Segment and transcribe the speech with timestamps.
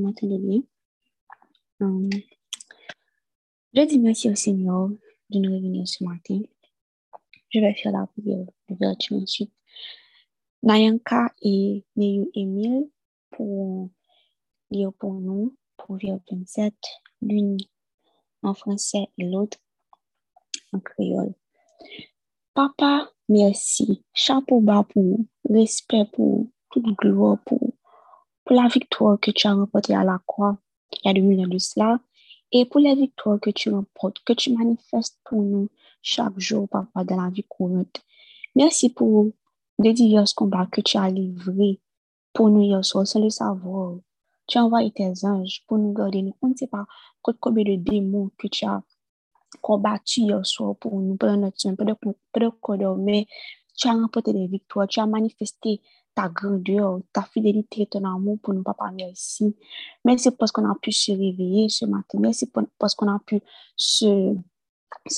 [0.00, 0.66] de lui.
[1.80, 2.08] Hum,
[3.74, 4.88] je dis merci au Seigneur
[5.30, 6.40] de nous réunir ce matin.
[7.50, 9.52] Je vais faire la prière d'ouverture ensuite.
[10.62, 12.88] Nayanka et Neyu Emile
[13.30, 13.90] pour
[14.70, 16.74] lire pour nous Proverbe 27,
[17.22, 17.58] l'une
[18.42, 19.58] en français et l'autre
[20.72, 21.34] en créole.
[22.54, 24.04] Papa, merci.
[24.14, 25.18] Chapeau bas pour
[25.50, 27.74] respect pour toute gloire pour,
[28.44, 30.56] pour la victoire que tu as remportée à la croix
[30.92, 31.98] il y a deux millions de cela
[32.52, 35.68] et pour la victoire que tu remportes, que tu manifestes pour nous
[36.02, 38.02] chaque jour, papa, dans la vie courante.
[38.54, 39.30] Merci pour
[39.78, 41.80] les divers combats que tu as livrés
[42.32, 43.96] pour nous hier soir, sans le savoir.
[44.46, 46.24] Tu as envoyé tes anges pour nous garder.
[46.42, 46.86] On ne sait pas
[47.22, 48.82] combien de démons que tu as
[49.60, 51.96] combattu hier soir pour nous pendant notre soin, pendant
[52.60, 53.26] qu'on dormait.
[53.76, 55.80] Tu as remporté des victoires, tu as manifesté
[56.14, 59.56] ta grandeur, ta fidélité, ton amour pour nous, papa, merci.
[60.04, 62.18] Merci parce qu'on a pu se réveiller ce matin.
[62.20, 63.40] Merci parce qu'on a pu
[63.76, 64.34] se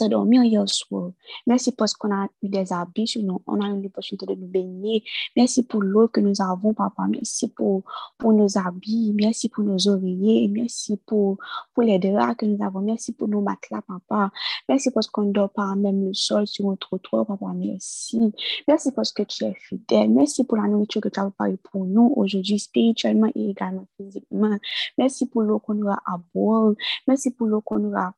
[0.09, 1.13] dormir hier soir.
[1.47, 3.23] Merci parce qu'on a eu des habits sur.
[3.47, 5.03] On a eu l'opportunité de nous baigner.
[5.37, 7.05] Merci pour l'eau que nous avons, papa.
[7.09, 7.83] Merci pour,
[8.19, 9.13] pour nos habits.
[9.15, 10.49] Merci pour nos oreillers.
[10.49, 11.39] Merci pour,
[11.73, 12.81] pour les draps que nous avons.
[12.81, 14.31] Merci pour nos matelas, papa.
[14.69, 17.47] Merci parce qu'on dort pas même le sol sur notre trottoir, papa.
[17.55, 18.33] Merci.
[18.69, 20.11] Merci parce que tu es fidèle.
[20.11, 24.57] Merci pour la nourriture que tu as préparée pour nous aujourd'hui, spirituellement et également physiquement.
[24.99, 26.75] Merci pour l'eau qu'on aura à boire.
[27.07, 28.15] Merci pour l'eau qu'on aura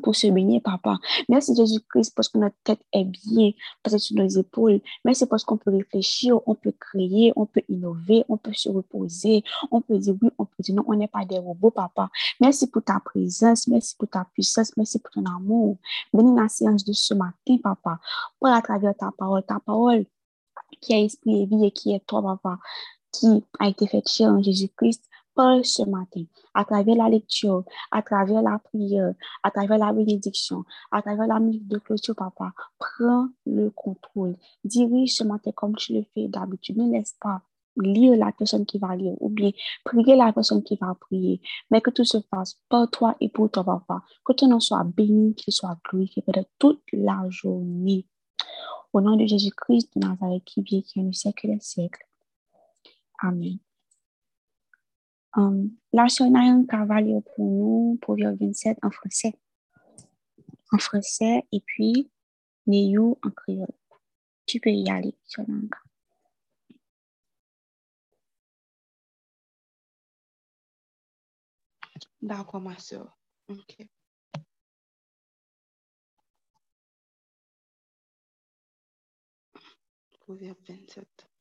[0.00, 0.98] pour se baigner, papa.
[1.28, 3.52] Merci Jésus-Christ parce que notre tête est bien
[3.82, 4.80] parce sur nos épaules.
[5.04, 9.42] Merci parce qu'on peut réfléchir, on peut créer, on peut innover, on peut se reposer,
[9.70, 12.10] on peut dire oui, on peut dire non, on n'est pas des robots, papa.
[12.40, 15.78] Merci pour ta présence, merci pour ta puissance, merci pour ton amour.
[16.12, 17.98] Bénis la séance de ce matin, papa,
[18.38, 20.04] pour à travers ta parole, ta parole
[20.80, 22.58] qui a esprit et vie et qui est toi, papa,
[23.12, 25.02] qui a été faite chair en Jésus-Christ
[25.62, 31.02] ce matin, à travers la lecture, à travers la prière, à travers la bénédiction, à
[31.02, 32.52] travers la musique de clôture, papa.
[32.78, 34.36] Prends le contrôle.
[34.64, 36.78] Dirige ce matin comme tu le fais d'habitude.
[36.78, 37.42] Ne laisse pas
[37.76, 39.50] lire la personne qui va lire ou bien
[39.84, 43.50] prier la personne qui va prier, mais que tout se fasse par toi et pour
[43.50, 44.02] toi, papa.
[44.24, 48.06] Que ton nom soit béni, qu'il soit glorifié pendant toute la journée.
[48.92, 52.06] Au nom de Jésus-Christ de Nazareth qui vit qui est le siècle des siècles.
[53.18, 53.58] Amen.
[55.36, 59.34] Um, la sœur Nayanka va lire pour nous Proverbe 27 en français.
[60.72, 62.10] En français et puis
[62.66, 63.68] Neyou en créole.
[64.46, 65.78] Tu peux y aller, Nayanka.
[72.22, 73.16] D'accord, ma soeur.
[73.48, 73.76] OK.
[80.20, 81.35] Proverbe 27.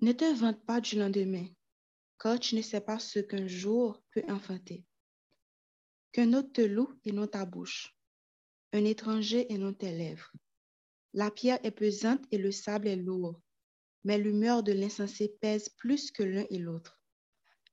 [0.00, 1.48] Ne te vante pas du lendemain,
[2.20, 4.84] car tu ne sais pas ce qu'un jour peut enfanter.
[6.12, 7.96] Qu'un autre te loue et non ta bouche,
[8.72, 10.30] un étranger et non tes lèvres.
[11.14, 13.40] La pierre est pesante et le sable est lourd,
[14.04, 17.02] mais l'humeur de l'insensé pèse plus que l'un et l'autre.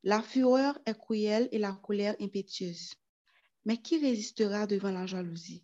[0.04, 2.94] La fureur est cruelle et la colère impétueuse.
[3.66, 5.64] Mais qui résistera devant la jalousie?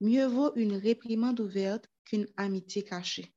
[0.00, 3.34] Mieux vaut une réprimande ouverte qu'une amitié cachée.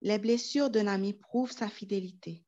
[0.00, 2.44] Les blessures d'un ami prouvent sa fidélité,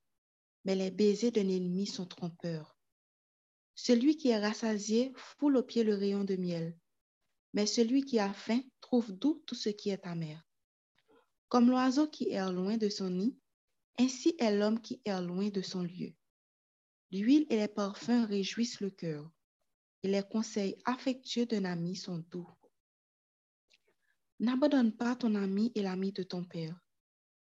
[0.64, 2.78] mais les baisers d'un ennemi sont trompeurs.
[3.74, 6.78] Celui qui est rassasié foule au pied le rayon de miel,
[7.52, 10.46] mais celui qui a faim trouve doux tout ce qui est amer.
[11.48, 13.36] Comme l'oiseau qui erre loin de son nid,
[13.98, 16.14] ainsi est l'homme qui erre loin de son lieu.
[17.10, 19.28] L'huile et les parfums réjouissent le cœur,
[20.04, 22.48] et les conseils affectueux d'un ami sont doux.
[24.38, 26.80] N'abandonne pas ton ami et l'ami de ton père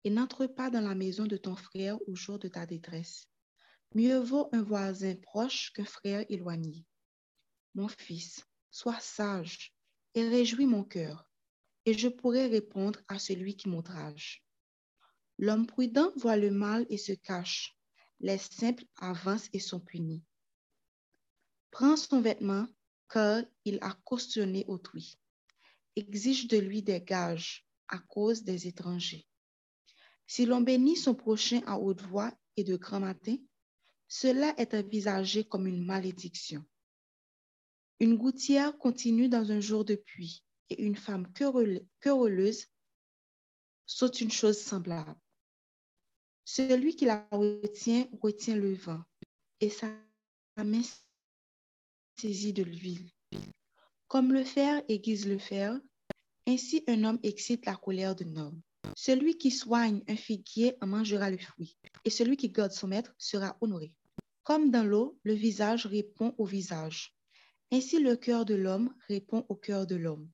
[0.07, 3.27] et n'entre pas dans la maison de ton frère au jour de ta détresse.
[3.93, 6.87] Mieux vaut un voisin proche qu'un frère éloigné.
[7.75, 9.75] Mon fils, sois sage
[10.15, 11.29] et réjouis mon cœur,
[11.87, 14.45] et je pourrai répondre à celui qui m'outrage.
[15.39, 17.77] L'homme prudent voit le mal et se cache,
[18.21, 20.23] les simples avancent et sont punis.
[21.73, 22.69] Prends son vêtement,
[23.09, 25.19] car il a cautionné autrui.
[25.97, 29.27] Exige de lui des gages à cause des étrangers.
[30.27, 33.37] Si l'on bénit son prochain à haute voix et de grand matin,
[34.09, 36.65] cela est envisagé comme une malédiction.
[38.01, 42.67] Une gouttière continue dans un jour de pluie et une femme quereuse
[43.87, 45.17] saute une chose semblable.
[46.45, 49.03] Celui qui la retient, retient le vent,
[49.61, 49.89] et sa
[50.57, 50.83] main
[52.17, 53.11] saisit de l'huile.
[54.09, 55.81] Comme le fer aiguise le fer,
[56.47, 58.61] ainsi un homme excite la colère d'un homme.
[58.95, 63.15] Celui qui soigne un figuier en mangera le fruit, et celui qui garde son maître
[63.19, 63.93] sera honoré.
[64.43, 67.17] Comme dans l'eau, le visage répond au visage.
[67.73, 70.31] Ainsi le cœur de l'homme répond au cœur de l'homme.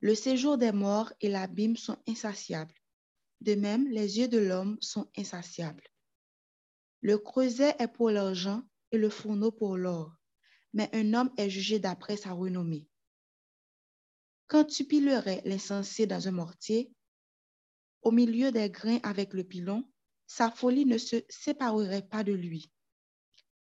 [0.00, 2.74] Le séjour des morts et l'abîme sont insatiables.
[3.40, 5.86] De même, les yeux de l'homme sont insatiables.
[7.00, 10.12] Le creuset est pour l'argent et le fourneau pour l'or,
[10.72, 12.88] mais un homme est jugé d'après sa renommée.
[14.48, 16.92] Quand tu pilerais l'insensé dans un mortier,
[18.02, 19.88] au milieu des grains avec le pilon,
[20.26, 22.72] sa folie ne se séparerait pas de lui.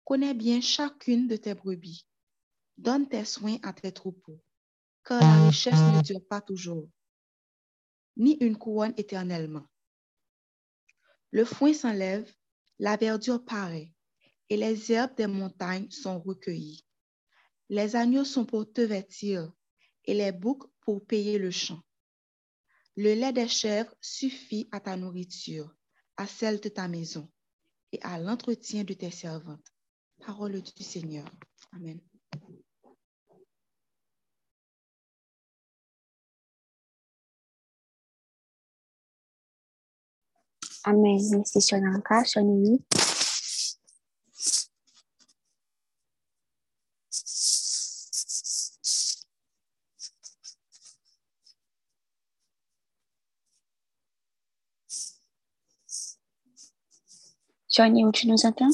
[0.03, 2.07] Connais bien chacune de tes brebis.
[2.77, 4.41] Donne tes soins à tes troupeaux,
[5.05, 6.89] car la richesse ne dure pas toujours,
[8.17, 9.67] ni une couronne éternellement.
[11.31, 12.33] Le foin s'enlève,
[12.79, 13.93] la verdure paraît,
[14.49, 16.83] et les herbes des montagnes sont recueillies.
[17.69, 19.51] Les agneaux sont pour te vêtir,
[20.05, 21.81] et les boucs pour payer le champ.
[22.95, 25.73] Le lait des chèvres suffit à ta nourriture,
[26.17, 27.27] à celle de ta maison
[27.91, 29.65] et à l'entretien de tes servantes.
[30.25, 31.25] Parole du Seigneur.
[31.73, 31.99] Amen.
[40.85, 41.43] Amen.
[57.75, 58.69] Johnny, où tu nous entends?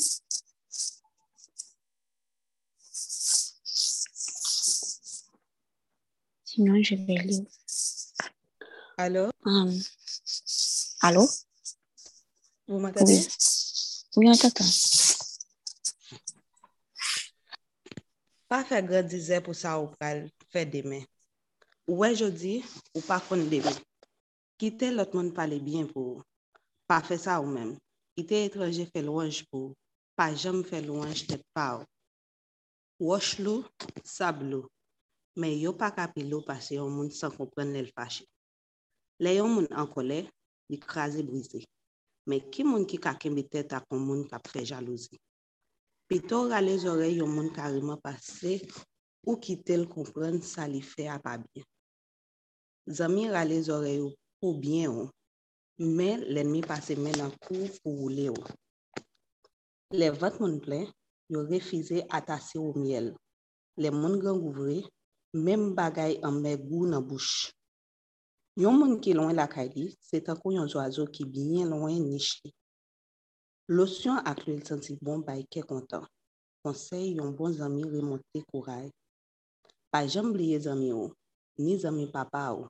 [6.43, 7.45] Sinon, je vais lire.
[8.97, 9.31] Allô?
[9.45, 9.71] Um,
[11.01, 11.25] allô?
[12.67, 13.25] Vous m'entendez?
[14.17, 14.67] Oui, on t'entend.
[18.49, 21.05] Pa fè grad dize pou sa ou pral fè demè.
[21.87, 22.57] Ouè jodi,
[22.97, 23.71] ou pa kon demè.
[24.59, 26.23] Kite lot moun pale bien pou ou.
[26.89, 27.77] Pa fè sa ou mèm.
[28.19, 29.73] Ite etranje fè louanj pou,
[30.17, 31.87] pa jam fè louanj tèt pa ou.
[33.07, 33.63] Wosh lou,
[34.03, 34.67] sab lou,
[35.39, 38.27] men yo pa kapi lou pase yon moun san kompren lèl fache.
[39.23, 40.23] Le yon moun an kolè,
[40.69, 41.63] li krasi brise.
[42.29, 45.17] men ki moun ki kakembe tèt akon moun kap fè jalouzi.
[46.09, 48.59] Pito rale zore yon moun kariman pase
[49.25, 51.65] ou ki tel kompren sa li fe bien.
[52.97, 55.09] Zami rale zore yo pou bien ou,
[55.79, 58.55] men l'enmi pase men nan kou pou oule ou.
[59.95, 60.83] Le vat moun plen,
[61.31, 63.13] yo refize atase ou miel.
[63.79, 64.81] Le moun gen gouvre,
[65.33, 67.49] men bagay an me gou nan bouch.
[68.59, 72.51] Yon moun ki louen la li, se tankou yon zoazo ki binyen louen nish li.
[73.69, 76.03] Losyon ak lèl santi bon bay ke kontan.
[76.61, 78.89] Konsey yon bon zami remonte kouray.
[79.91, 81.13] Pa jom bliye zami ou,
[81.57, 82.67] ni zami papa ou.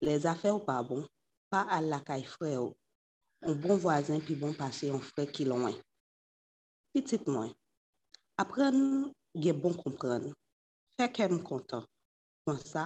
[0.00, 1.04] Le zafè ou pa bon,
[1.50, 2.72] pa al lakay fre ou.
[3.48, 5.76] Un bon vwazen pi bon pase yon fre ki lwen.
[6.92, 7.50] Pitit mwen,
[8.40, 8.78] apren
[9.42, 10.30] gen bon kompren.
[10.96, 11.84] Fek em kontan.
[12.44, 12.84] Kon sa,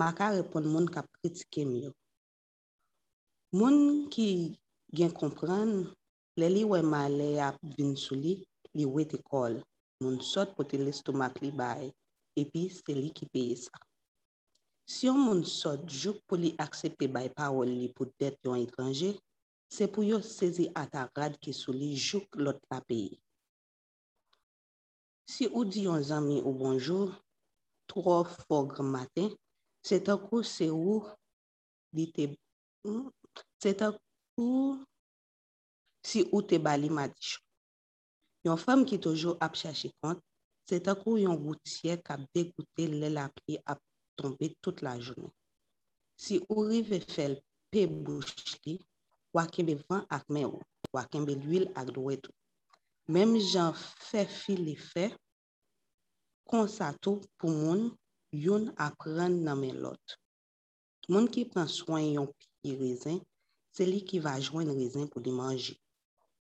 [0.00, 1.92] maka repon moun kap kritike myo.
[3.58, 4.28] Moun ki
[4.96, 5.70] gen kompren,
[6.40, 8.34] le li we ma le ap vin sou li,
[8.76, 9.60] li we te kol.
[10.02, 11.92] Moun sot pote lestomak li bay.
[12.40, 13.76] Epi, se li ki peye sa.
[14.92, 19.14] Si yon moun sot jouk pou li aksepte bay pawol li pou det yon etranje,
[19.72, 23.14] se pou yo sezi ata rad ki sou li jouk lot la peyi.
[25.32, 27.08] Si ou di yon zami ou bonjou,
[27.88, 29.30] tro fogre maten,
[29.88, 30.98] se takou se ou
[31.96, 32.26] li te...
[32.84, 33.08] Hmm,
[33.64, 34.76] se takou
[36.04, 37.38] si ou te bali madish.
[38.44, 40.20] Yon fam ki toujou ap chache kont,
[40.68, 43.80] se takou yon goutye kap dekoute le la pri ap
[44.18, 45.32] tombe tout la jounen.
[46.22, 47.38] Si ou rive fel
[47.72, 48.76] pe bouch li,
[49.34, 50.60] wakembe van ak men ou,
[50.94, 52.34] wakembe l'huil ak dwe tou.
[53.10, 53.72] Mem jan
[54.08, 55.08] fe fil li fe,
[56.46, 57.88] konsato pou moun
[58.44, 60.18] yon ap ren namen lot.
[61.10, 62.28] Moun ki pran swan yon
[62.60, 63.18] pi rezen,
[63.74, 65.74] se li ki va jwen rezen pou li manji.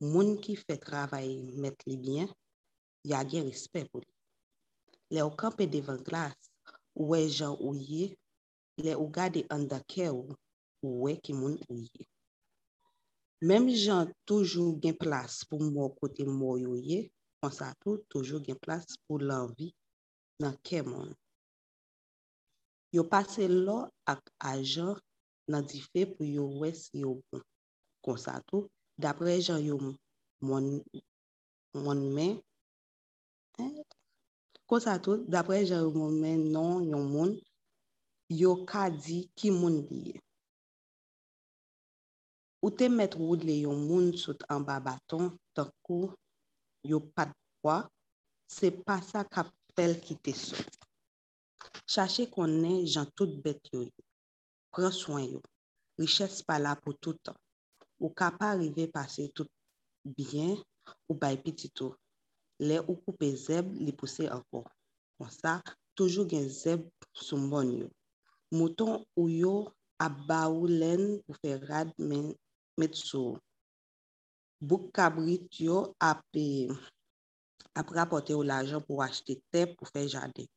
[0.04, 2.30] Moun ki fe travay met li byen,
[3.08, 4.12] yage respect pou li.
[5.16, 6.49] Le ou kampe devan glas,
[7.00, 8.14] wè jan ou ye,
[8.84, 10.36] le ou gade an da ke ou,
[10.84, 12.08] ou wè ki moun ou ye.
[13.48, 17.00] Mem jan toujou gen plas pou mò kote mò yo ye,
[17.40, 19.70] konsa tou toujou gen plas pou lanvi
[20.44, 21.14] nan ke moun.
[22.96, 23.78] Yo pase lò
[24.12, 24.98] ak ajan
[25.52, 27.44] nan di fe pou yo wè si yo bon.
[28.04, 28.68] Konsa tou,
[29.00, 29.80] dapre jan yo
[30.44, 30.82] moun,
[31.84, 32.40] moun men,
[34.70, 37.32] Kosa tout, dapre Jeremon men nan yon moun,
[38.30, 40.20] yo ka di ki moun liye.
[42.62, 46.12] Ou te met woud le yon moun sot an ba baton, tankou
[46.86, 47.34] yo pat
[47.64, 47.80] kwa,
[48.46, 50.78] se pa sa kapel ki te sot.
[51.90, 54.04] Chache konen jan tout bet yo yo.
[54.70, 55.42] Pren soin yo.
[55.98, 57.34] Riches pa la pou toutan.
[57.98, 59.50] Ou ka pa rive pase tout
[60.06, 60.54] bien
[61.10, 61.96] ou bay pitito.
[62.60, 64.66] le ou koupe zeb li puse ankon.
[65.18, 65.60] Kon sa,
[65.96, 66.86] toujou gen zeb
[67.26, 67.88] sou mbon yo.
[68.56, 69.54] Mouton ou yo
[70.06, 72.32] ap ba ou len pou fe rad men
[72.80, 73.38] met sou.
[74.68, 76.24] Bouk kabrit yo ap,
[77.80, 80.48] ap rapote ou l'ajan pou achete tep pou fe jade.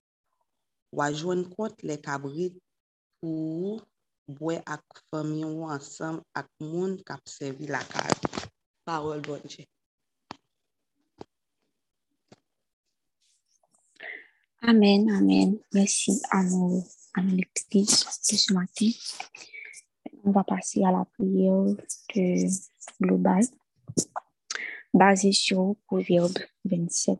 [0.98, 2.56] Wajwen kont le kabrit
[3.20, 3.78] pou
[4.38, 8.16] bwe ak fami ou ansam ak moun kap sevi la kaj.
[8.86, 9.66] Parol bonje.
[14.64, 15.58] Amen, amen.
[15.74, 18.90] Merci à nos, à lectrices de ce matin.
[20.22, 21.64] On va passer à la prière
[22.14, 22.46] de
[23.00, 23.42] globale
[24.94, 27.18] basée sur Proverbe 27.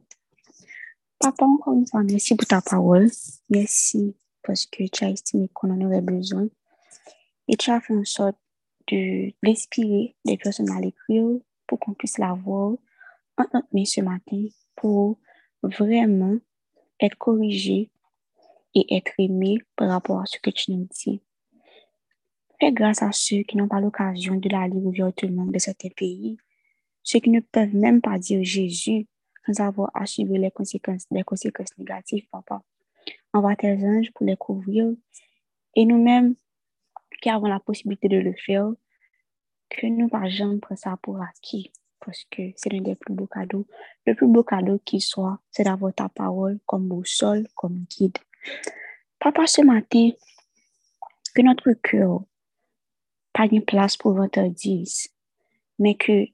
[1.18, 3.10] Papa, encore une fois, merci pour ta parole.
[3.50, 6.46] Merci parce que tu as estimé qu'on en aurait besoin.
[7.48, 8.38] Et tu as fait en sorte
[8.86, 12.76] de l'inspirer des personnes à l'écrire pour qu'on puisse la voir
[13.36, 14.46] en notre main ce matin
[14.76, 15.18] pour
[15.64, 16.38] vraiment
[17.00, 17.90] être corrigé
[18.74, 21.20] et être aimé par rapport à ce que tu nous dis.
[22.60, 26.36] Fais grâce à ceux qui n'ont pas l'occasion de la lire ouvertement de certains pays,
[27.02, 29.06] ceux qui ne peuvent même pas dire Jésus
[29.44, 32.62] sans avoir à subir les conséquences, les conséquences négatives, papa.
[33.32, 34.94] Envoie tes anges pour les couvrir
[35.74, 36.36] et nous-mêmes
[37.20, 38.70] qui avons la possibilité de le faire,
[39.70, 41.72] que nous jamais prendre ça pour acquis
[42.04, 43.66] parce que c'est l'un des plus beaux cadeaux.
[44.06, 48.18] Le plus beau cadeau qui soit, c'est d'avoir ta parole comme boussole, comme guide.
[49.18, 50.10] Papa, ce matin,
[51.34, 52.22] que notre cœur
[53.32, 55.08] pas une place pour votre 10,
[55.78, 56.26] mais que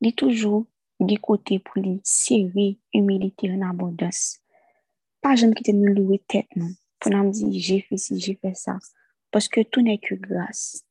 [0.00, 0.66] dit toujours
[1.00, 4.38] des côtés pour les serrer, humilité en abondance.
[5.20, 6.70] Pas jamais quitter nous louer tête, non.
[6.98, 8.78] Pour nous dire, j'ai fait ci, j'ai fait ça.
[9.30, 10.85] Parce que tout n'est que grâce.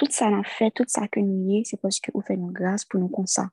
[0.00, 2.52] Tout ça n'a fait, tout ça que nous y c'est parce que vous faites une
[2.52, 3.50] grâce pour nous comme ça.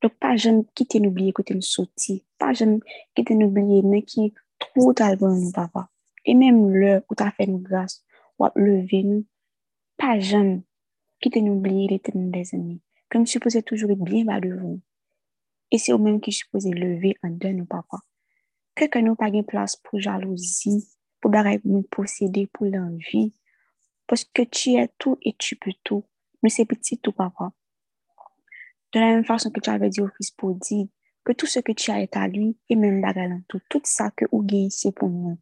[0.00, 2.24] Donc, pas jamais quitter nous oublier côté nous sorti.
[2.38, 2.80] Pas jamais
[3.14, 5.90] quitter nous oublier, mais qui trop talent nous, papa.
[6.24, 8.02] Et même l'heure où tu as fait une grâce,
[8.38, 9.26] ou lever nous,
[9.98, 10.62] pas jamais
[11.20, 12.80] quitter nous oublier l'éternel des années.
[13.10, 14.78] Comme supposé toujours être bien bas devant.
[15.70, 17.98] Et c'est au même qui supposé lever en deux nous, papa.
[18.74, 20.88] Que que nous pas de place pour jalousie,
[21.20, 21.30] pour
[21.64, 23.34] nous posséder, pour l'envie.
[24.06, 26.04] parce que tu es tout et tu peux tout.
[26.42, 27.52] Mais c'est petit tout, papa.
[28.92, 30.86] De la même façon que tu avais dit au fils pour dire
[31.24, 33.60] que tout ce que tu as est à lui et même bagalant tout.
[33.68, 35.38] Tout ça que vous gagnez, c'est pour nous.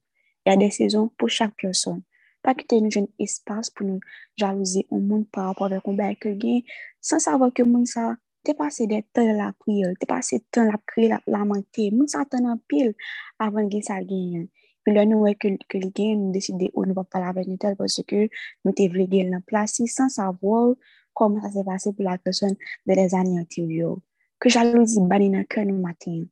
[0.46, 2.02] Il y a des saisons pour chaque personne.
[2.42, 4.00] Pas que tu aies un jeune espace pour nous
[4.36, 6.62] jalouser au monde par rapport avec un bail que gagne,
[7.00, 10.40] sans savoir que monde ça t'es passé des temps de tan la priye, te pase
[10.50, 12.94] tan la prière, la lamenter, monde ça t'en an pil
[13.38, 14.48] avan gen ça gagne.
[14.84, 18.02] Puis là, nous, ouais, que, que le gagne, nous nous va avec nous tel parce
[18.06, 18.28] que
[18.64, 20.74] nous t'es voulu gagner la place sans savoir
[21.14, 23.98] comment ça s'est passé pour la personne de les années antérieures.
[24.40, 26.24] Que jalousie banne dans le cœur nous matin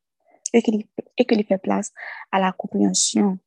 [0.52, 0.70] et que,
[1.16, 1.92] et que lui fait place
[2.32, 3.38] à la compréhension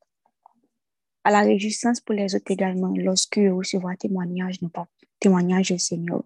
[1.24, 4.88] à la réjouissance pour les autres également lorsque vous recevez témoignage, non pas
[5.20, 6.24] témoignage du Seigneur.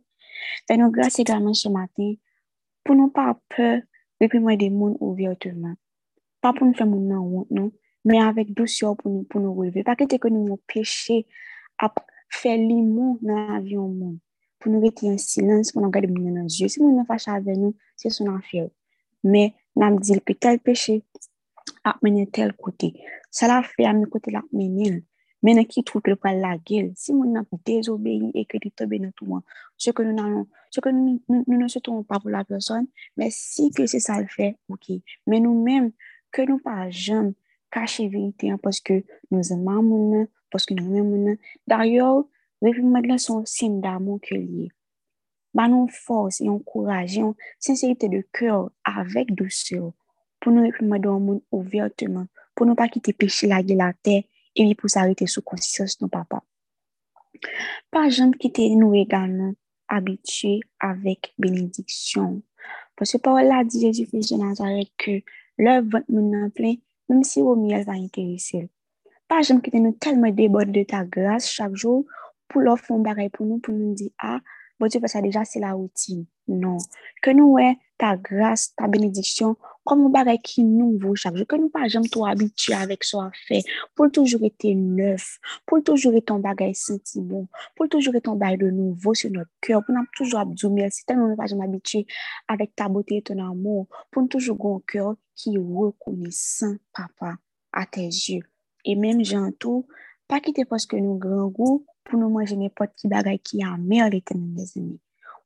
[0.68, 2.14] Fais-nous grâce également ce matin
[2.84, 3.82] pour ne pas peur
[4.20, 5.76] depuis moi des mondes ouvertement.
[6.42, 7.72] Pas pour nous faire mon honte, non,
[8.08, 9.84] mais avec douceur pour nous, pour nous relever.
[9.84, 11.28] Pas que que nous nous péché
[11.78, 11.94] à
[12.30, 14.20] faire l'immonde dans la vie au monde.
[14.60, 16.70] Pour nous rester en silence, pour nous regarder dans nos yeux.
[16.70, 18.70] Si nous ne fâche avec nous, c'est son affaire.
[19.26, 21.04] Mais nous dit que tel péché
[21.84, 22.94] a mené tel côté.
[23.30, 25.04] Ça l'a fait à mes côtés la mené.
[25.44, 29.12] Maintenant, qui trouve que la gueule, si nous n'a désobéi et que tu tombes dans
[29.12, 29.44] tout le monde,
[29.76, 32.88] ce que nous n'allons, ce que nous, nous, nous ne souhaitons pas pour la personne,
[33.18, 34.94] mais si que c'est ça le fait, ok.
[35.28, 35.92] Mais nous-mêmes,
[36.32, 37.34] que nous pas jamais
[37.80, 42.24] cacher vérité, hein, parce que nous aimons parce que nous aimons D'ailleurs,
[42.62, 44.70] de son signe d'amour que lié.
[45.54, 47.20] Bah, nous force et encourage,
[47.60, 49.92] sincérité de cœur avec douceur
[50.40, 54.24] pour nous réprimer dans le monde ouvertement, pour ne pas quitter péché la la terre
[54.56, 56.44] et pour s'arrêter sous conscience de papa.
[57.92, 59.54] Pas jamais quitter nous également
[59.88, 62.42] habitués avec bénédiction.
[62.96, 65.22] Parce que par là, dit Jésus Fils de Nazareth que
[65.58, 66.76] l'œuvre va nous plein,
[67.10, 68.68] mèm si ou mi el va interesel.
[69.28, 72.06] Pa jèm ki te nou telman deborde de ta grase chak jou
[72.48, 74.40] pou lò fon bagay pou nou, pou nou di, ah,
[74.80, 76.22] bon, tu fè sa deja, se la outi.
[76.48, 76.80] Non.
[77.24, 81.56] Ke nou wè, ta grâce, ta bénédiction, comme un bagage qui nouveau chaque jour, que
[81.56, 83.64] nous pas jamais trop habitués avec ce qu'on fait,
[83.96, 88.36] pour toujours être neuf, pour toujours être un bagage senti bon, pour toujours être un
[88.36, 91.66] bagage de nouveau sur notre cœur, pour nous toujours dire merci, tellement nous pas jamais
[91.66, 92.06] habitués
[92.48, 97.38] avec ta beauté et ton amour, pour toujours avoir un cœur qui est reconnaissant, papa,
[97.72, 98.44] à tes yeux.
[98.86, 99.86] Et même, j'entends,
[100.28, 103.66] pas quitter parce que nous grand goût pour nous manger n'importe qui bagage qui est
[103.66, 105.00] en meilleur éternel des amis.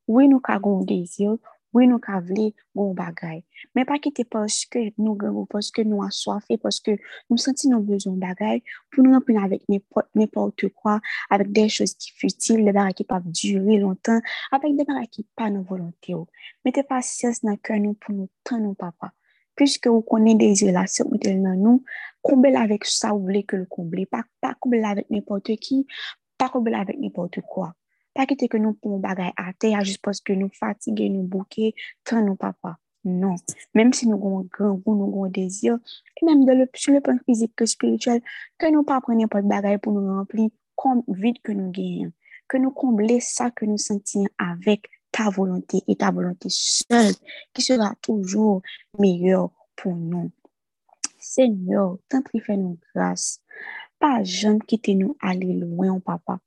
[0.08, 1.36] Oui, nous avons un désir
[1.72, 3.42] oui, nous avons un bagage.
[3.74, 6.00] Mais pas quitter parce que nous avons parce que nous
[6.62, 6.90] parce que
[7.30, 8.60] nous sentons nos besoins de bagage
[8.90, 9.62] pour nous remplir avec
[10.14, 11.00] n'importe quoi,
[11.30, 15.26] avec des choses qui futiles, des bagages qui peuvent durer longtemps, avec des bagages qui
[15.34, 16.14] pas nos volonté.
[16.64, 19.12] Mettez patience dans le cœur nous pour nous tendre papa.
[19.54, 21.84] Puisque vous connaissez des relations dans nous,
[22.22, 24.06] comblez avec ça, vous voulez que le combler.
[24.06, 25.86] Pas, pas combler avec n'importe qui,
[26.38, 27.74] pas combler avec n'importe quoi.
[28.14, 31.74] Pas quitter que nous pouvons bagaille à terre juste parce que nous fatigués, nous bouqués,
[32.04, 32.78] tant nous papa.
[33.04, 33.34] Non.
[33.74, 35.78] Même si nous avons un grand goût, nous avons un désir,
[36.20, 38.22] et même de le, sur le plan physique que spirituel,
[38.58, 42.12] que nous pas prendre n'importe bagaille pour nous remplir comme vide que nous gagnons.
[42.48, 47.14] Que nous combler ça que nous sentons avec ta volonté et ta volonté seule
[47.52, 48.62] qui sera toujours
[48.98, 50.30] meilleure pour nous.
[51.18, 53.40] Seigneur, tant pis fais-nous grâce.
[53.98, 56.40] Pas jamais quitter nous aller loin, papa.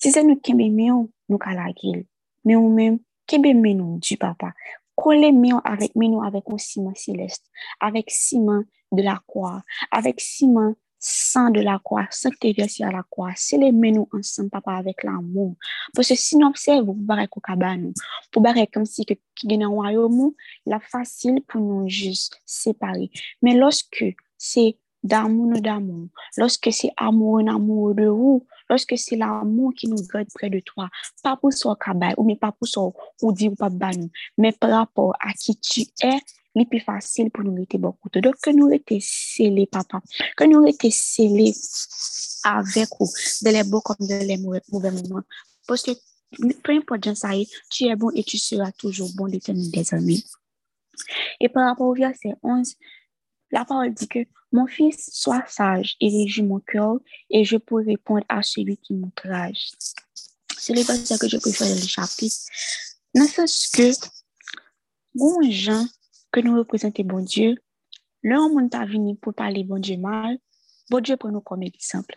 [0.00, 2.06] Si c'est nous qui aimons, nous calagil.
[2.44, 4.52] Mais nous même, qui nous du papa?
[4.96, 7.46] Collez nous avec nous avec un ciment céleste,
[7.78, 12.90] avec ciment de la croix, avec ciment sang de la croix, sang qui versé à
[12.90, 13.32] la croix.
[13.34, 15.56] C'est les nous ensemble, papa, avec l'amour.
[15.94, 17.92] Parce que si nous observons, vous barrez au cabane,
[18.30, 20.32] pour barrer comme si que qui gagne un royaume,
[20.66, 23.10] la facile pour nous juste séparer.
[23.42, 24.04] Mais lorsque
[24.36, 30.28] c'est d'amour d'amour, lorsque c'est amour amour de vous, lorsque c'est l'amour qui nous garde
[30.34, 30.88] près de toi,
[31.22, 32.92] pas pour cabane, ou mais pas pour son
[33.22, 36.20] ou dire ou pas banou, mais par rapport à qui tu es,
[36.54, 38.08] les plus facile pour nous être beaucoup.
[38.08, 40.00] Donc, que nous étions scellés, papa.
[40.36, 41.54] Que nous étions scellés
[42.44, 43.06] avec vous,
[43.42, 45.22] dans les beaux comme dans les mauvais, moments.
[45.66, 45.92] Parce que
[46.62, 47.30] peu importe ça
[47.70, 50.22] tu es bon et tu seras toujours bon d'éternel désormais.
[51.40, 52.74] Et par rapport au verset 11,
[53.50, 54.20] la parole dit que
[54.52, 56.98] mon fils, sois sage et réjouis mon cœur
[57.30, 59.70] et je pourrai répondre à celui qui m'encourage.
[60.56, 62.36] C'est le verset que je préfère dans le chapitre.
[63.14, 64.08] Dans ce que,
[65.14, 65.86] bon gens
[66.32, 67.56] que nous représentons bon Dieu,
[68.22, 70.38] l'un monde a venu pour parler bon Dieu mal,
[70.90, 72.16] bon Dieu pour nous comme exemple.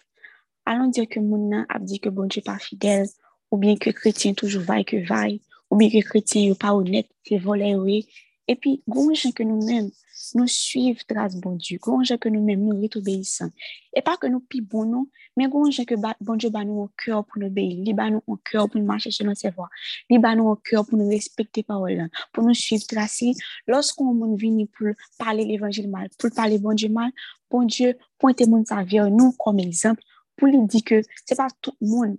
[0.65, 3.07] Allons dire que mon a dit que bon Dieu pas fidèle,
[3.51, 7.07] ou bien que chrétien toujours vaille que vaille, ou bien que chrétien n'est pas honnête,
[7.27, 8.07] c'est volé, oui.
[8.47, 9.89] Et puis, bon gens que nous-mêmes,
[10.35, 13.49] nous suivons trace bon Dieu, bon gens que nous-mêmes, nous sommes obéissants.
[13.93, 16.81] Et pas que nous pi bon non, mais bon gens que bon Dieu bat nous
[16.81, 19.69] au cœur pour nous obéir, il nous au cœur pour nous marcher selon ses voies,
[20.09, 23.33] il nous au cœur pour nous respecter parole, pour nous suivre tracé.
[23.67, 27.11] Lorsqu'on vient pour parler l'évangile mal, pour parler bon Dieu mal,
[27.49, 30.01] bon Dieu pointe mon sa vers nous comme exemple
[30.35, 32.17] pour lui dire que c'est pas tout le monde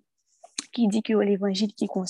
[0.74, 2.04] qui dit que l'évangile qui comme.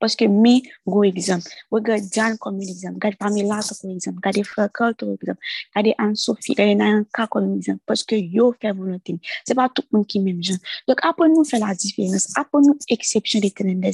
[0.00, 1.46] Parce que, mais, go exemple.
[1.70, 2.94] Regarde John comme exemple.
[2.94, 4.18] Regarde Pamela comme exemple.
[4.24, 5.38] Regarde Frère comme exemple.
[5.74, 6.54] Regarde Anne-Sophie.
[6.58, 7.80] Regarde Nanka comme exemple.
[7.86, 9.16] Parce que yo fait volonté.
[9.44, 10.56] C'est pas tout le monde qui même gens.
[10.88, 12.36] Donc, apprenez-nous faire la différence.
[12.36, 13.86] Apprenez-nous exception des ténèbres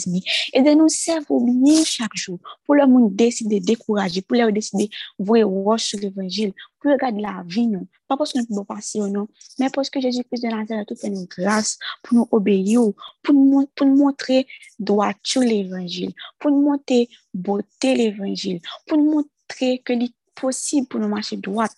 [0.53, 2.39] Et de nous servir bien chaque jour.
[2.65, 4.23] Pour le monde décider de décourager.
[4.23, 6.53] Pour leur décider de voir sur l'évangile.
[6.83, 7.87] Pour regarder la vie, non.
[8.09, 9.29] Pas parce que nous pouvons passer ou non.
[9.59, 12.81] Mais parce que Jésus-Christ de Nazareth tout fait nous grâce pour nous obéir.
[13.23, 14.47] Pour nous, pour nous montrer
[14.79, 21.09] droiture l'évangile, pour nous montrer beauté l'évangile, pour nous montrer que c'est possible pour nous
[21.09, 21.69] marcher droit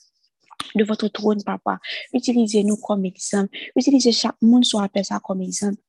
[0.74, 1.78] de votre trône, papa.
[2.12, 3.56] Utilisez-nous comme exemple.
[3.76, 5.80] Utilisez chaque monde sur ça comme exemple.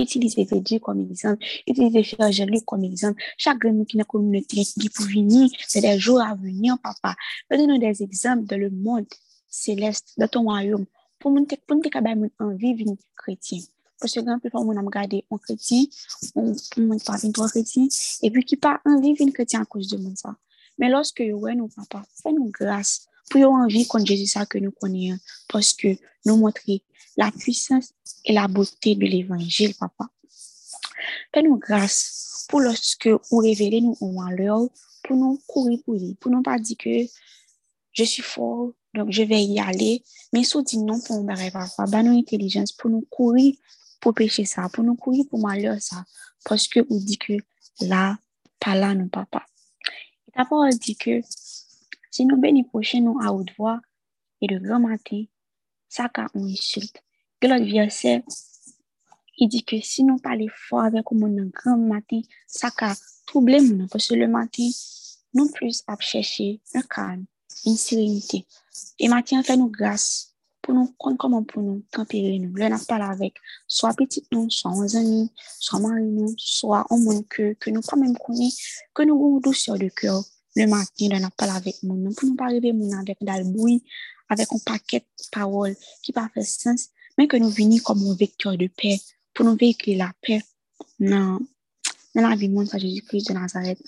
[0.00, 1.44] Utilisez Dieu comme exemple.
[1.66, 3.22] Utilisez Frère Jean-Luc comme exemple.
[3.36, 7.14] Chaque grand qui est communauté qui pour venir, c'est des jours à venir, papa.
[7.50, 9.06] Donnez-nous des exemples dans le monde
[9.48, 10.86] céleste, dans ton royaume,
[11.18, 11.46] pour nous
[11.94, 13.60] avoir envie de chrétien.
[14.00, 15.84] Parce que quand plupart on a regardé un chrétien,
[16.34, 17.86] on ne pas trois chrétiens,
[18.22, 20.34] et puis qui pas envie de chrétien à cause de ça.
[20.78, 25.18] Mais lorsque nous papa, fais-nous grâce pour avoir envie qu'on Jésus ça que nous connaissons,
[25.48, 25.88] parce que
[26.24, 26.82] nous montrer
[27.16, 27.92] la puissance
[28.24, 30.08] et la beauté de l'évangile, papa.
[31.34, 34.68] Fais-nous grâce pour lorsque vous révélez nous en l'heure,
[35.02, 37.06] pour nous courir pour lui, pour nous pas dire que
[37.92, 41.86] je suis fort, donc je vais y aller, mais si dit non pour nous papa,
[41.88, 43.54] bah nous intelligence pour nous courir
[44.02, 46.04] pour pécher ça, pour nous courir pour malheur ça,
[46.44, 47.34] parce que vous dit que
[47.80, 48.18] là,
[48.58, 49.46] pas là, non, papa.
[50.28, 51.20] Et parole dit que
[52.12, 53.80] Si nous bénissons nous à haute voix
[54.40, 55.24] et de grand matin,
[55.88, 57.02] ça car on insulte.
[57.40, 58.22] Que l'autre verset,
[59.38, 62.94] il dit que si nous parlons fort avec nous un grand matin, ça car
[63.26, 64.68] troubler nous parce que le matin,
[65.34, 67.24] nous plus à chercher un calme,
[67.66, 68.46] une sérénité.
[69.00, 72.54] Et matin, fait nous grâce pou nou kon koman pou nou kampere nou.
[72.56, 75.26] Le nap pala avek, swa petit nou, swa anzani,
[75.58, 78.52] swa mari nou, swa anman ke, ke nou pa menm koni,
[78.94, 80.20] ke nou ou dou syo de kyo,
[80.54, 83.82] Le matin, on parle avec nous, nous pas arriver avec d'albouille,
[84.28, 88.14] avec un paquet de paroles qui pas fait sens, mais que nous venons comme un
[88.14, 88.98] vecteur de paix
[89.34, 90.42] pour nous véhiculer la paix
[91.00, 91.38] dans
[92.14, 93.78] la vie de Jésus-Christ de Nazareth.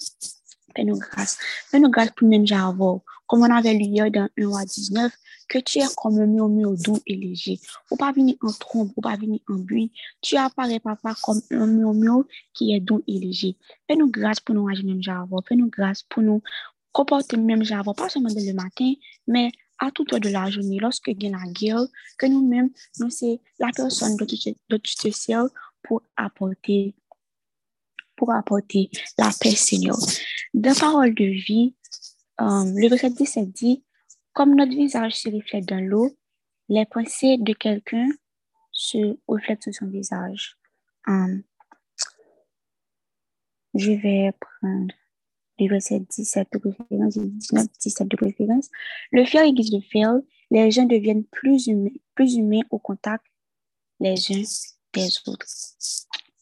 [0.77, 1.39] Fais-nous grâce.
[1.71, 3.03] Fais-nous grâce pour nous.
[3.27, 5.13] Comme on avait lu hier dans 1 à 19,
[5.49, 7.59] que tu es comme un murmure doux et léger.
[7.91, 9.93] Ou pas venir en trompe, ou pas venir en bruit.
[10.21, 13.57] Tu apparais, papa, comme un murmure qui est doux et léger.
[13.87, 14.85] Fais-nous grâce pour nous agir
[15.17, 15.43] avoir.
[15.47, 16.43] Fais-nous grâce pour nous
[16.93, 18.93] comporter même avoir, pas seulement le matin,
[19.27, 21.85] mais à toute heure de la journée, lorsque il y a la guerre,
[22.19, 25.47] que nous-mêmes, nous, c'est la personne dont tu te sers
[25.83, 26.95] pour apporter,
[28.17, 29.97] pour apporter la paix, Seigneur.
[30.53, 31.75] Dans Parole de vie,
[32.41, 33.85] euh, le verset 17 dit,
[34.33, 36.17] comme notre visage se reflète dans l'eau,
[36.69, 38.09] les pensées de quelqu'un
[38.73, 40.57] se reflètent sur son visage.
[41.09, 41.39] Euh,
[43.75, 44.95] je vais prendre
[45.59, 48.71] le verset 17 de préférence, 19, 17 de préférence.
[49.13, 50.15] Le fer aiguise le fer,
[50.51, 53.25] les gens deviennent plus humains, plus humains au contact
[54.01, 54.43] les uns
[54.93, 55.47] des autres.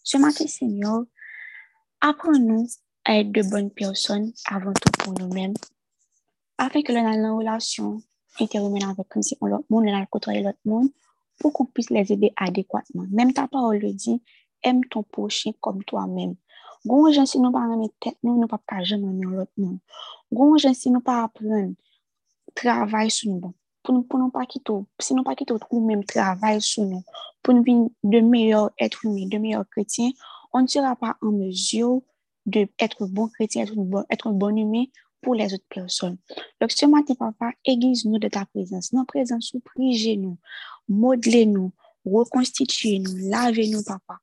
[0.03, 1.05] Ce matin, Seigneur,
[2.03, 2.67] apprenons
[3.07, 5.55] à être de bonnes personnes avant tout pour nous-mêmes,
[6.59, 8.03] afin que l'on ait une relation
[8.39, 10.91] interhumaine avec comme si on l'autre monde, on a l'autre monde,
[11.39, 13.07] pour qu'on puisse les aider adéquatement.
[13.11, 14.23] Même ta parole le dit,
[14.63, 16.35] aime ton prochain comme toi-même.
[16.85, 19.79] Gon jen si nou pa reme tet nou, nou pa pa jeman yon lot nou.
[20.35, 21.77] Gon jen si nou pa apren
[22.59, 23.53] travay sou nou bon.
[23.87, 27.07] Pou nou pa kito, si nou pa kito ou mèm travay sou nou,
[27.43, 30.11] pou nou vin de meyor etre mi, de meyor kretien,
[30.53, 32.01] on tira pa an mezyo
[32.47, 33.69] de etre bon kretien,
[34.13, 34.87] etre bon hume
[35.23, 36.19] pou les ot person.
[36.61, 37.53] Lòk se mati papa,
[38.05, 38.93] nou de ta prezans.
[38.93, 40.37] Nou prezans sou prije nou,
[40.89, 41.73] modle nou,
[42.05, 44.19] rekonstituye nou, lave nou papa.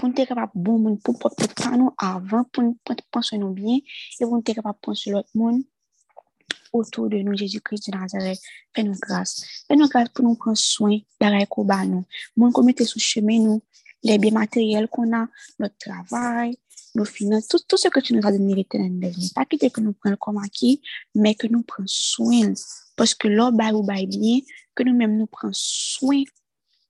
[0.00, 2.78] pour nous être capable bon monde pour porter nous avant pour nous
[3.10, 5.62] penser nous bien et pour nous être capable penser l'autre monde
[6.72, 8.40] autour de nous Jésus-Christ de Nazareth
[8.74, 13.62] fais-nous grâce fais-nous grâce pour nous prendre soin bat nous mon comité sous chemin nous
[14.02, 15.26] les biens matériels qu'on a
[15.58, 16.56] notre travail
[16.94, 20.16] nos finances, tout, ce que tu nous as donné l'éternel Pas quitter que nous prenons
[20.16, 20.82] comme acquis,
[21.14, 22.52] mais que nous prenons soin.
[22.96, 24.40] Parce que l'or ou bien,
[24.74, 26.22] que nous-mêmes nous prenons soin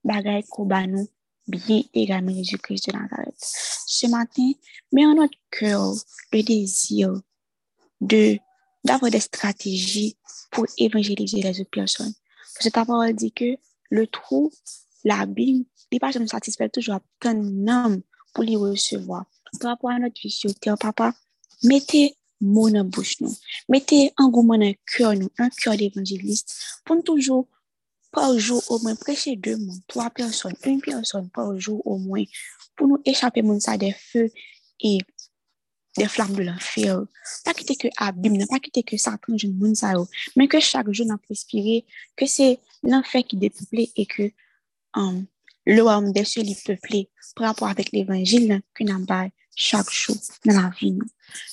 [0.03, 1.07] bagaille qu'on nous
[1.47, 3.35] bien également Jésus-Christ de Nazareth.
[3.39, 4.51] Ce matin,
[4.91, 5.93] mets en notre cœur
[6.31, 7.13] le désir
[7.99, 8.37] de
[8.83, 10.17] d'avoir des stratégies
[10.49, 12.13] pour évangéliser les autres personnes.
[12.55, 13.57] Parce que ta parole dit que
[13.91, 14.51] le trou,
[15.03, 18.01] l'abîme, n'est pas jamais satisfait toujours un homme
[18.33, 19.25] pour les recevoir.
[19.59, 21.13] Par rapport à notre vie papa,
[21.63, 23.35] mettez mon en bouche nous.
[23.69, 27.47] Mettez un goût dans cœur nous, un cœur d'évangéliste pour toujours
[28.11, 32.23] par jour au moins prêcher deux mots, trois personnes, une personne par jour au moins,
[32.75, 34.29] pour nous échapper ça des feux
[34.81, 34.97] et
[35.97, 37.01] des flammes de l'enfer.
[37.45, 39.93] Pas quitter que abîme, pas quitter que Satan je ça,
[40.35, 44.31] mais que chaque jour n'a respirer, que c'est l'enfer qui dépeuple et que
[44.95, 45.25] um,
[45.65, 50.61] l'homme des cieux lui peuplé par rapport avec l'évangile que nous avons chaque jour dans
[50.61, 50.97] la vie.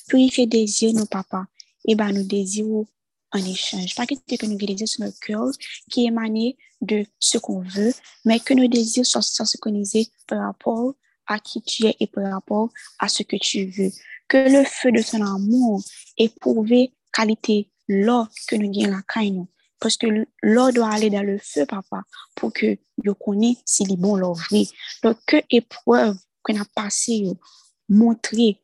[0.08, 1.44] Purifier des yeux, nos papas,
[1.86, 2.86] et ben nous désirons
[3.32, 3.94] en échange.
[3.94, 5.46] Pas que nous désirs sur notre cœur
[5.90, 7.92] qui émanent de ce qu'on veut,
[8.24, 10.94] mais que nos désirs soient synchronisés par rapport
[11.26, 13.90] à qui tu es et par rapport à ce que tu veux.
[14.28, 15.82] Que le feu de ton amour
[16.16, 19.44] éprouve qualité l'or que nous gagnons la caille
[19.80, 20.06] Parce que
[20.42, 22.02] l'or doit aller dans le feu, papa,
[22.34, 24.64] pour que nous connaissions s'il est bon l'or vrai.
[25.02, 27.24] Donc, que épreuve qu'on a passé,
[27.88, 28.60] montrer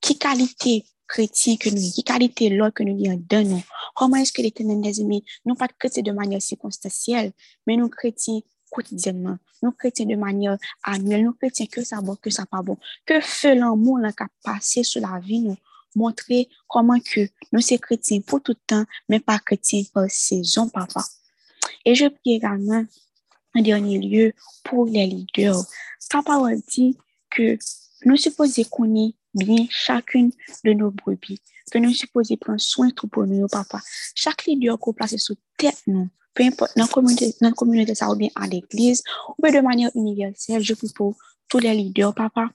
[0.00, 3.62] qui qualité chrétien que nous, qui qualité l'autre que nous donnons.
[3.94, 7.32] Comment est-ce que l'éternel des amis, non pas chrétiens de manière circonstancielle,
[7.66, 12.30] mais nous chrétiens quotidiennement, nous chrétiens de manière annuelle, nous chrétiens que ça bon, que
[12.30, 15.56] ça pas bon, que fait l'amour qui a passé sur la vie, nous
[15.94, 20.68] montrer comment que nous sommes chrétiens pour tout le temps, mais pas chrétiens par saison,
[20.68, 21.04] papa.
[21.84, 22.84] Et je prie également,
[23.54, 25.62] en dernier lieu, pour les leaders.
[26.08, 26.96] Ta parole dit
[27.30, 27.58] que
[28.04, 30.30] nous supposons qu'on bien chacune
[30.64, 33.80] de nos brebis, que nous supposons prendre soin tout pour nous, papa.
[34.14, 38.10] Chaque leader qu'on place sous tête, nous, peu importe dans communauté, dans la communauté ça
[38.10, 39.02] ou bien à l'église,
[39.36, 41.16] ou bien de manière universelle, je prie pour
[41.48, 42.48] tous les leaders, papa.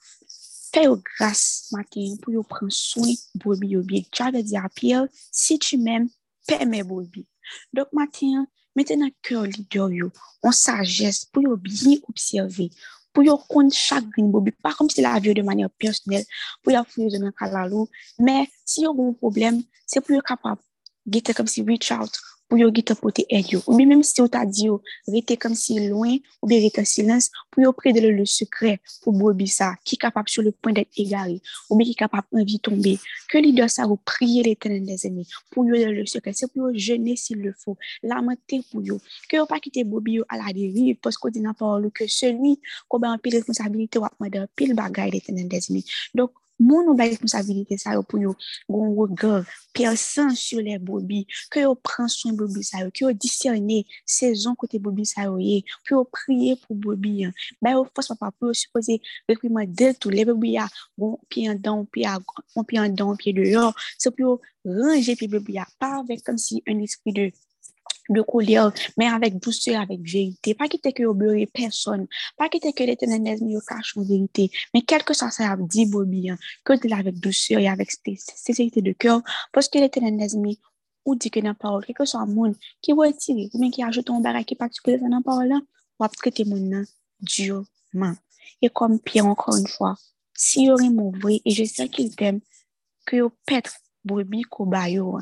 [0.72, 4.02] Fais-le grâce matin pour prendre soin brebis bien.
[4.10, 6.08] Tu avais dit à Pierre, si tu m'aimes,
[6.46, 7.26] paie mes brebis.
[7.72, 10.10] Donc matin, mettez dans cœur leader,
[10.42, 12.70] en sagesse pour bien observer,
[13.12, 16.24] pou yo kon chagrin bobi, pa kom si la vyo de manye personel,
[16.62, 20.60] pou yo yo nan kalalou, men si yo goun problem, se pou yo kapap
[21.06, 23.60] gete kom si reach out, pou yo gite pote ed yo.
[23.68, 27.30] Ou bi menm si yo ta di yo, rete si loin, ou bi rete silens,
[27.50, 30.88] pou yo prede le le sekre pou bobi sa, ki kapap sou le point det
[30.98, 32.96] egari, ou bi ki kapap anvi tombe,
[33.30, 36.50] ke li sa ou priye le tenen de zemi, pou yo le le sekre, se
[36.50, 40.18] pou yo jene si le fo, la mate pou yo, ke yo pa kite bobi
[40.18, 42.56] yo ala derive, posko di nan pa ou lo ke selwi,
[42.88, 45.84] ko ba anpi responsabilite wap mwede, pil bagay le tenen de zemi.
[46.14, 48.34] Donk, moun nou ba responsabilite sa yo pou yo
[48.68, 53.12] goun wogor, persan sur le bobi, ke yo pran son bobi sa yo, ke yo
[53.16, 57.30] disyane sezon kote bobi sa yo ye, pou yo priye pou bobi,
[57.64, 60.68] ba yo fos pa pa pou yo suppose repriman del tou, le bobi ya
[61.00, 65.30] goun pi an dan, pi an dan, pi de yo, se pou yo ranger pi
[65.32, 67.30] bobi ya, pa vek kom si un espri de
[68.10, 70.54] de colère, mais avec douceur, avec vérité.
[70.54, 74.82] Pas quitter que vous personne, pas quitter que l'éternel mais vous cache en vérité, mais
[74.82, 76.30] quel que soit ça dit, Bobby,
[76.64, 80.28] que de avec douceur et avec sincérité de cœur, parce que l'éternel
[81.06, 83.58] ou dit que dans la parole, quel que soit le monde qui vous tirer, ou
[83.58, 85.54] bien qui ajoute un barrage qui est particulier dans la parole,
[85.98, 86.84] ou traiter mon nom
[87.20, 88.14] durement.
[88.60, 89.96] Et comme Pierre, encore une fois,
[90.34, 92.40] si vous remouvez, et je sais qu'il t'aime,
[93.06, 93.72] que vous pète
[94.04, 95.18] Bobby kobayo,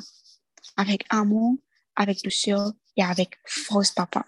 [0.76, 1.56] avec amour,
[1.98, 4.24] avec douceur et avec force, papa.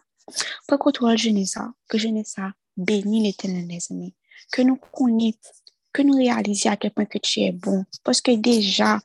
[0.66, 1.56] Pour que toi, jeunesse,
[1.88, 2.36] que jeunesse
[2.76, 4.14] bénisse l'éternel, les amis.
[4.52, 5.38] Que nous connaissions,
[5.92, 7.84] que nous réalisions à quel point que tu es bon.
[8.04, 9.00] Parce que déjà,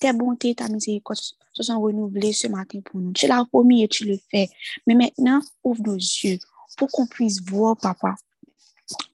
[0.00, 1.18] tes bontés ta miséricorde
[1.52, 3.12] se sont renouvelées ce matin pour nous.
[3.12, 4.48] Tu l'as promis et tu le fais.
[4.86, 6.38] Mais maintenant, ouvre nos yeux
[6.76, 8.14] pour qu'on puisse voir, papa.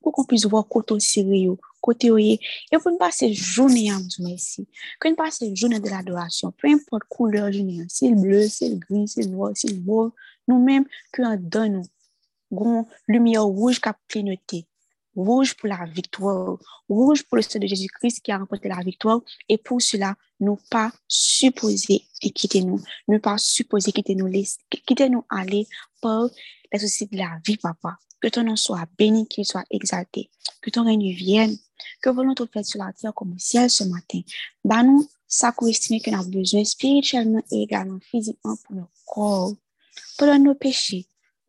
[0.02, 2.38] Pour qu'on puisse voir côté sérieux, kote yo ye,
[2.72, 4.66] e pou n'pase jounen yon mdou mersi,
[5.00, 9.52] ke n'pase jounen de l'adorasyon, pou import kouleur jounen, si l'bleu, si l'gri, si l'vor,
[9.58, 10.12] si l'bov,
[10.48, 11.90] nou menm ki an don nou,
[12.54, 14.64] goun lumiye wouj kap klinote,
[15.16, 16.58] Rouge pour la victoire.
[16.88, 19.20] Rouge pour le sang de Jésus-Christ qui a remporté la victoire.
[19.48, 22.80] Et pour cela, nous pas supposer et quitter nous.
[23.08, 24.30] Ne pas supposer quitter nous,
[24.86, 25.66] quitter nous aller
[26.00, 26.28] par
[26.72, 27.96] la société de la vie, papa.
[28.20, 30.30] Que ton nom soit béni, qu'il soit exalté.
[30.62, 31.56] Que ton règne vienne.
[32.02, 34.20] Que volonté faite sur la terre comme au ciel ce matin.
[34.64, 39.54] Bah nous, ça correspond nous avons besoin spirituellement et également physiquement pour nos corps.
[40.16, 41.06] Pardonne nos péchés.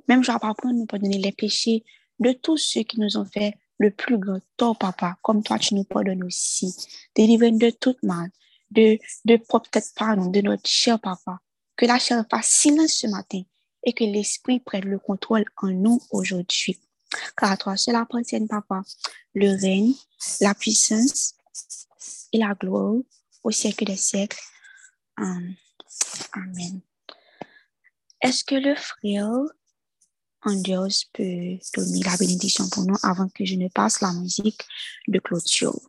[0.08, 1.84] Même je vais pas prendre nous pardonner les péchés
[2.20, 5.76] de tous ceux qui nous ont fait le plus grand tort, papa, comme toi tu
[5.76, 6.74] nous pardonnes aussi.
[7.16, 8.30] Délivre de toute mal,
[8.72, 11.40] de, de peut-être de notre cher papa.
[11.76, 13.42] Que la chair fasse silence ce matin
[13.84, 16.80] et que l'Esprit prenne le contrôle en nous aujourd'hui.
[17.38, 18.82] Car à toi seul appartient, Papa,
[19.34, 19.94] le règne,
[20.42, 21.36] la puissance
[22.34, 22.96] et la gloire
[23.44, 24.40] au siècle des siècles.
[25.18, 26.82] Amen.
[28.22, 29.32] Est-ce que le frère
[30.46, 34.64] Andios peut donner la bénédiction pour nous avant que je ne passe la musique
[35.08, 35.80] de clôture?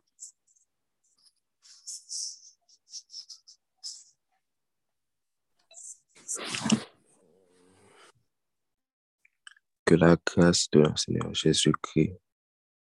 [9.85, 12.13] Que la grâce de Seigneur Jésus-Christ,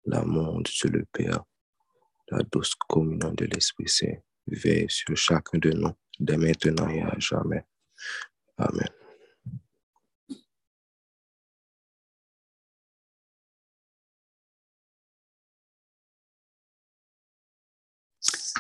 [0.04, 1.44] l'amour de Dieu le Père,
[2.28, 7.18] la douce communion de l'Esprit Saint veille sur chacun de nous, dès maintenant et à
[7.18, 7.64] jamais.
[8.58, 8.99] Amen.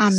[0.00, 0.18] Amen.